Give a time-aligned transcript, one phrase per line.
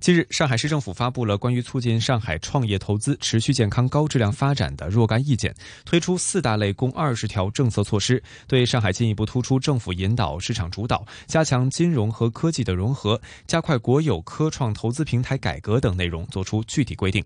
[0.00, 17.24] 近日，上海市政府发布了关于促进上海创业投资持续健康高质量发展的若干意见，推出四大类共二十条政策措施，对上海进一步突出政府引导、市场主导、加强金融和科技的融合、加快国有科创投资平台改革等内容作出具体规定。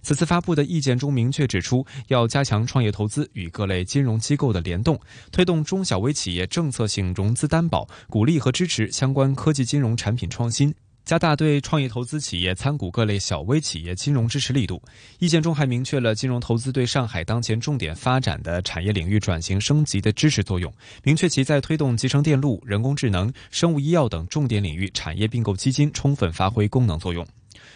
[0.00, 4.98] 此次发布的意见中明确指出，要加强创业投资与各类金融机构的联动，
[5.32, 10.74] 推动中小微企业政策性融资担保，鼓励和支持相关科技金融产品创新。
[11.04, 14.82] 加大对创业投资企业参股各类小微企业金融支持力度。
[15.18, 27.26] 意见中还明确了金融投资对上海当前重点发展的产业领域转型升级的支持作用，明确其在推动集成电路、人工智能、生物医药等重点领域产业并购基金充分发挥功能作用。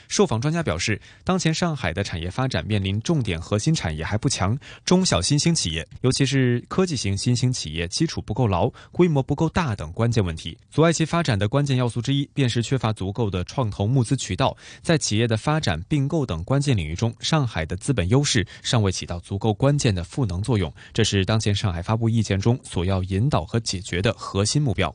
[0.08, 10.58] 受访专家表示，当前上海的产业发展面临重点核心产业还不强，中小新兴企业，尤其是科技型新兴企业基础不够牢、规模不够大等关键问题。
[10.70, 14.56] 阻碍其发展的关键要素之一，便是缺乏足够的创投募资渠道。
[14.82, 24.94] 在企业的发展、并购等关键领域中，上海的资本优势尚未起到足够关键的赋能作用，这是当前上海发布意见中所要引导和解决的核心目标。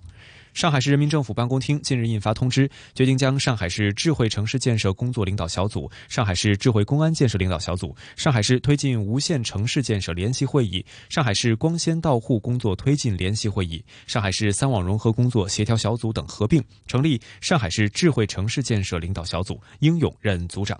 [0.53, 20.80] 上海市人民政府办公厅近日印发通知，决定将上海市智慧城市建设工作领导小组、上海市智慧公安建设领导小组、上海市推进无线城市建设联席会议、上海市光纤到户工作推进联席会议、上海市三网融合工作协调小组等合并，成立上海市智慧城市建设领导小组，应勇任组长。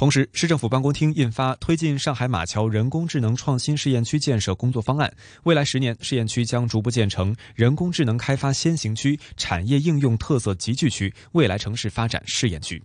[0.00, 5.12] 同时，市政府办公厅印发推进上海马桥人工智能创新试验区建设工作方案，
[5.42, 12.82] 未来十年，试验区将逐步建成人工智能开发先行区、产业应用特色集聚区、未来城市发展试验区。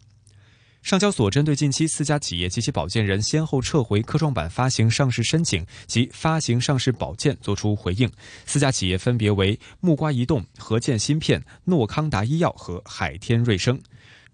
[0.82, 8.12] 上交所针对近期四家企业及其保荐人先后撤回科创板发行上市申请及发行上市保荐作出回应，
[8.46, 13.80] 四家企业分别为木瓜移动、合建芯片、诺康达医药和海天瑞声。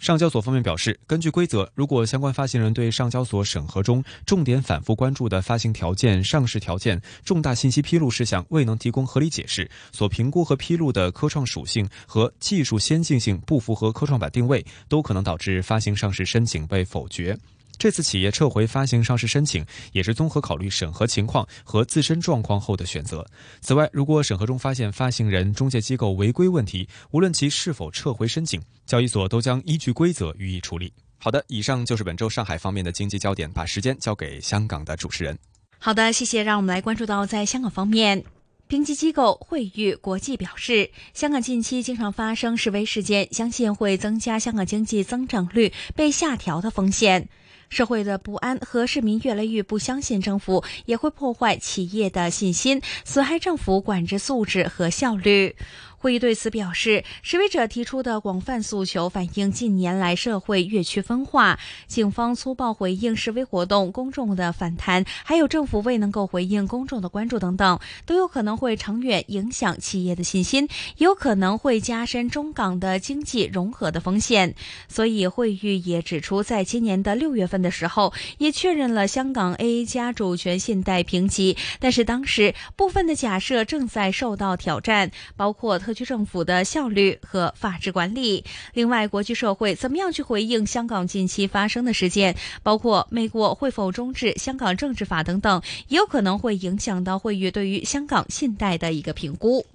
[0.02, 17.38] 上交所方面表示，根据规则，如果相关发行人对上交所审核中重点反复关注的发行条件、上市条件、重大信息披露事项未能提供合理解释，所评估和披露的科创属性和技术先进性不符合科创板定位，都可能导致发行上市申请被否决。
[17.81, 23.25] 这次企业撤回发行上市申请，也是综合考虑审核情况和自身状况后的选择。
[23.59, 30.94] 此外，如果审核中发现发行人、中介机构违规问题，无论其是否撤回申请，交易所都将依据规则予以处理。
[31.18, 35.36] 好的，以上就是本周上海方面的经济焦点，把时间交给香港的主持人。
[35.80, 36.44] 好的，谢谢。
[36.44, 38.24] 让我们来关注到在香港方面，
[38.68, 47.28] 评级机构惠誉国际表示，香港近期经常发生示威事件，相信会增加香港经济增长率被下调的风险。
[47.72, 55.56] 社会的不安和市民越来越不相信政府，也会破坏企业的信心，损害政府管制素质和效率。
[56.02, 70.68] 会议对此表示，示威者提出的广泛诉求反映近年来社会越趋分化，警方粗暴回应示威活动，公众的反弹，还有政府未能够回应公众的关注等等，都有可能会长远影响企业的信心，
[70.98, 74.56] 也有可能会加深中港的经济融合的风险。
[74.88, 85.91] 所以，会议也指出，在今年的六月份的时候，也确认了香港 A 加主权信贷评级，但是当时部分的假设正在受到挑战，包括特。
[85.91, 88.46] 特区政府的效率和法治管理。
[88.73, 99.66] 另外，国际社会怎么样去回应香港近期发生的事件，包括美国会否终止香港政治法等等，也有可能会影响到会议对于香港信贷的一个评估。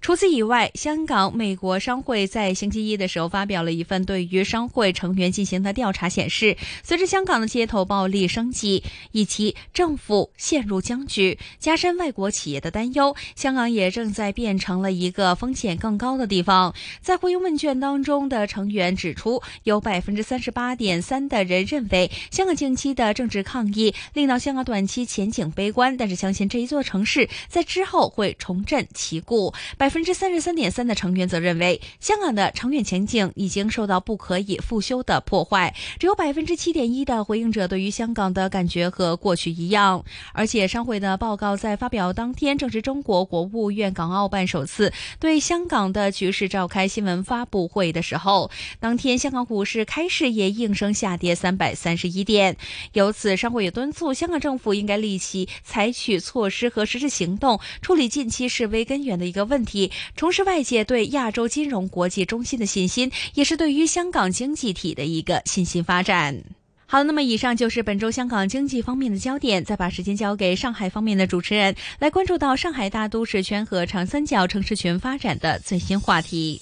[0.00, 8.82] 除此以外，香港美国商会在星期一的时候发表了一份对于商会成员进行的调查，显示，随着香港的街头暴力升级
[9.12, 16.74] 以及政府陷入僵局，加深外国企业的担忧，香港也正在变成了一个风险更高的地方。
[17.02, 29.52] 在回应问卷当中的成员指出，有百分之三十八点三的人认为，香港近期的政治抗议令到香港短期前景悲观，但是相信这一座城市在之后会重振旗鼓。
[29.76, 35.74] 百分之三十三点三的成员则认为，香港的长远前景已经受到不可以复修的破坏。
[35.98, 40.04] 只有百分之七点一的回应者对于香港的感觉和过去一样。
[40.32, 48.50] 而且，商会的报告在发表当天，正是中国国务院港澳办首次对香港的局势召开新闻发布会的时候。
[48.78, 52.56] 当天，香港股市开市也应声下跌三百三十一点。
[52.92, 59.79] 由此，商会也敦促香港政府应该立即采取措施和实施行动，处理近期示威根源的一个问题。
[60.16, 66.42] 重拾外界对亚洲金融国际中心的信心，也是对于香港经济体的一个信心发展。
[66.86, 69.64] 好，那么以上就是本周香港经济方面的焦点。
[69.64, 76.60] 再把时间交给上海方面的主持人，来关注到上海大都市圈和长三角城市群发展的最新话题。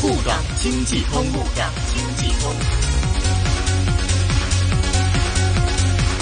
[0.00, 2.54] 沪港经济通，沪港经济通。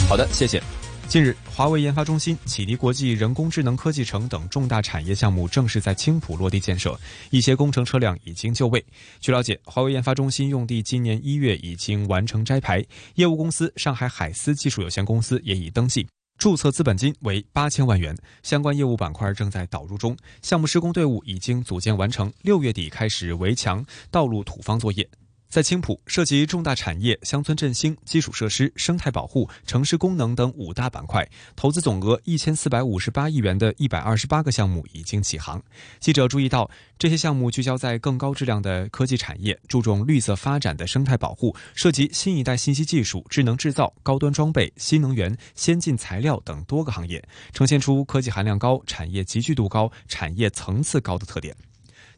[0.08, 0.61] 好的，谢谢。
[1.06, 6.98] 近日，华为研发中心、启迪国际人工智能科技城等重大产业项目正式在青浦落地建设，
[7.30, 8.84] 一些工程车辆已经就位。
[9.20, 12.84] 据了解，华为研发中心用地今年一月已经完成摘牌，
[13.14, 16.04] 业务公司上海海思技术有限公司也已登记，
[16.36, 25.08] 注册资本金为八千万元，相关业务板块正在导入中，项目施工队伍已经组建完成，六月底开始围墙、道路土方作业。
[25.54, 31.24] 在青浦，涉及重大产业、乡村振兴、基础设施、生态保护、城市功能等五大板块，
[31.54, 35.62] 投资总额一千四百五十八亿元的一百二十八个项目已经起航。
[36.00, 36.68] 记者注意到，
[36.98, 51.54] 这些项目聚焦在更高质量的科技产业，注重绿色发展的生态保护，涉及新一代信息技术、智能制造、高端装备、新能源、先进材料等多个行业，呈现出科技含量高、产业集聚度高、产业层次高的特点。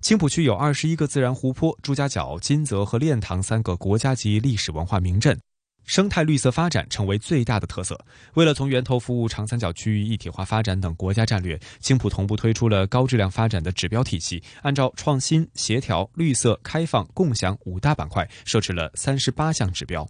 [0.06, 5.37] 青浦区有二十一个自然湖泊、朱家角、金泽和练塘三个国家级历史文化名镇，
[5.85, 7.99] 生态绿色发展成为最大的特色。
[8.35, 20.08] 为了从源头服务长三角区域一体化发展等国家战略，青浦同步推出了高质量发展的指标体系，按照创新、协调、绿色、开放、共享五大板块，设置了三十八项指标。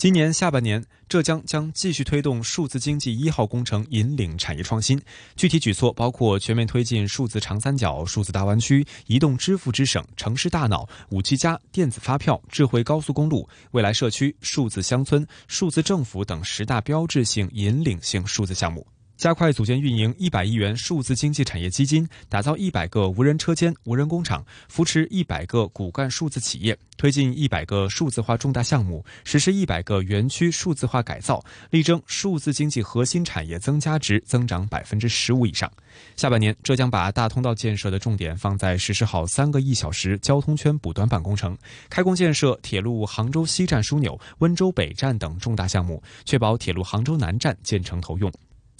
[0.00, 4.98] 今年下半年，浙江将继续推动数字经济一号工程，引领产业创新。
[5.36, 18.86] 具体举措包括全面推进数字长三角、数字大湾区、移动支付之省、城市大脑、五 G 加、电子发票、智慧高速公路、未来社区、数字乡村、数字政府等十大标志性引领性数字项目。
[19.20, 35.70] 加快组建运营一百亿元数字经济产业基金，打造一百个无人车间、无人工厂，扶持一百个骨干数字企业，推进一百个数字化重大项目，实施一百个园区数字化改造，力争数字经济核心产业增加值增长百分之十五以上。
[36.16, 41.54] 下半年，浙江把大通道建设的重点放在实施好三个一小时交通圈补短板工程，
[41.90, 48.32] 开工建设铁路杭州西站枢纽、温州北站等重大项目，确保铁路杭州南站建成投用。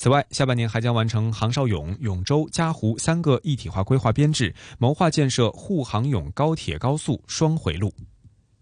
[0.03, 7.93] 此外，下半年还将完成杭绍甬、永州、嘉湖三个一体化规划编制，谋划建设沪杭甬高铁高速双回路。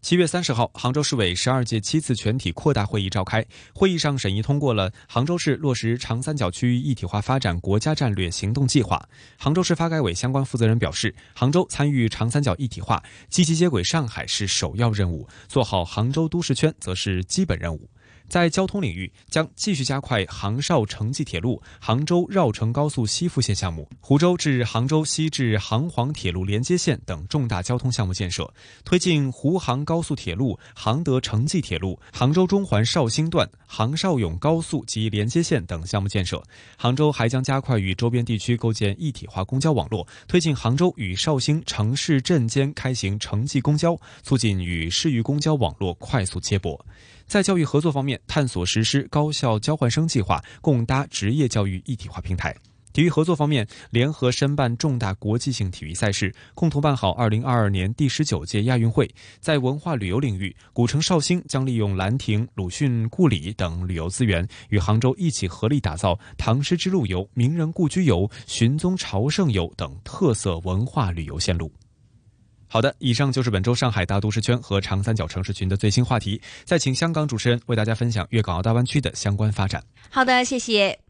[0.00, 9.00] 七月三十号，杭州市委十二届七次全体扩大会议召开，会议上审议通过了杭州市落实长三角区域一体化发展国家战略行动计划。
[9.36, 17.88] 杭州市发改委相关负责人表示，杭州参与长三角一体化，积极接轨上海是首要任务，做好杭州都市圈则是基本任务。
[18.28, 28.52] 在交通领域，将继续加快杭绍城际铁路、杭州绕城高速西复线项目、湖州至杭州西至杭黄铁路连接线等重大交通项目建设，
[28.84, 36.42] 推进湖杭高速铁路、杭德城际铁路、杭州中环绍兴段、杭绍甬高速及连接线等项目建设。
[36.76, 46.84] 杭州还将加快与周边地区构建一体化公交网络，推进杭州与绍兴城市镇间开行城际公交，促进与市域公交网络快速接驳。
[47.28, 52.56] 在教育合作方面，探索实施高校交换生计划，共搭职业教育一体化平台。
[52.90, 59.08] 体育合作方面，联合申办重大国际性体育赛事，共同办好2022年第十九届亚运会。
[59.40, 71.70] 在文化旅游领域，古城绍兴将利用兰亭、鲁迅故里等旅游资源，与杭州一起合力打造唐诗之路游、名人故居游、寻宗朝圣游等特色文化旅游线路。
[72.68, 76.40] 好的，以上就是本周上海大都市圈和长三角城市群的最新话题。
[76.64, 79.82] 再请香港主持人为大家分享粤港澳大湾区的相关发展。
[80.10, 81.07] 好的，谢谢。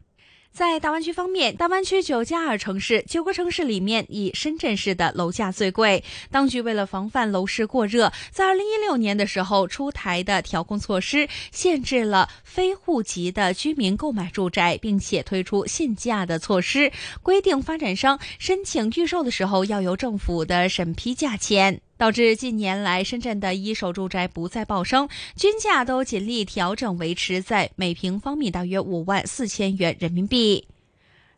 [0.51, 6.03] 在大湾区方面，大湾区九加二城市，九个城市里面以深圳市的楼价最贵。
[6.29, 16.91] 当局为了防范楼市过热，在二零一六年的时候出台的调控措施，限制了非户籍的居民购买住宅，并且推出限价的措施，
[17.23, 21.81] 规定发展商申请预售的时候要由政府的审批价钱。
[21.99, 30.65] 导致近年来深圳的一手住宅不再暴升，均价都尽力调整，维持在每平方米大约五万四千元人民币。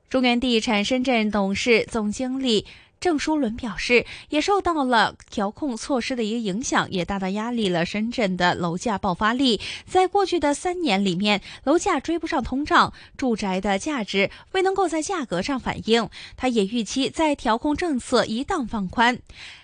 [0.07, 2.67] 中原地产深圳董事总经理。
[2.99, 9.59] 郑书伦表示，也受到了调控措施的一个影响，也大大压力了深圳的楼价爆发力。
[9.87, 16.07] 在过去的三年里面，楼价追不上通胀，住宅的价值未能够在价格上反映。
[16.37, 19.17] 他也预期，在调控政策一旦放宽，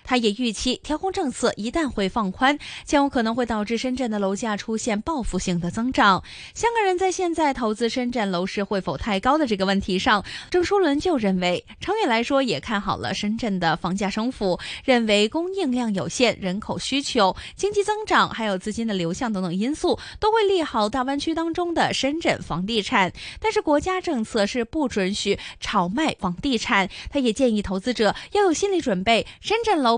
[0.08, 6.24] 他也预期调控政策一旦会放宽，将有可能会导致深圳的楼价出现报复性的增长。
[6.54, 13.28] 香港人在现在投资深圳楼市会否太高的这个问题上，郑书伦就认为，长远来说也看好了深。
[13.38, 23.12] 圳的房价升幅，认为供应量有限、人口需求、经济增长，还有资金的流向等等因素，都会利好大湾区当中的深圳房地产。
[23.38, 29.97] 但是国家政策是不准许炒卖房地产，他也建议投资者要有心理准备，深圳楼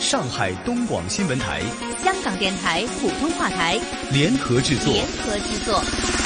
[0.00, 1.60] 上海东广新闻台、
[2.02, 3.78] 香港电台普通话台。
[4.10, 6.19] 联合制作，联合制作。